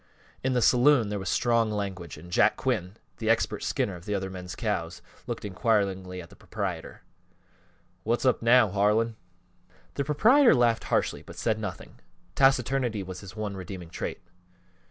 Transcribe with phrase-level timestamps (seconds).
[0.43, 4.55] In the saloon there was strong language, and Jack Quinn, expert skinner of other men's
[4.55, 7.03] cows, looked inquiringly at the proprietor.
[8.01, 9.15] "What's up now, Harlan?"
[9.93, 11.99] The proprietor laughed harshly but said nothing
[12.33, 14.21] taciturnity was his one redeeming trait.